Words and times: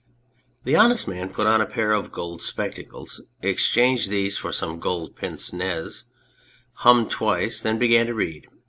The 0.63 0.75
Honest 0.75 1.07
Man 1.07 1.29
put 1.31 1.45
on 1.45 1.61
a 1.61 1.67
pair 1.67 1.91
of 1.91 2.11
gold 2.11 2.41
spectacles, 2.41 3.21
exchanged 3.43 4.09
these 4.09 4.35
for 4.35 4.51
some 4.51 4.79
gold 4.79 5.15
pince 5.15 5.53
nez, 5.53 6.05
hummed 6.77 7.11
twice, 7.11 7.61
then 7.61 7.77
began 7.77 8.07
to 8.07 8.15
read. 8.15 8.47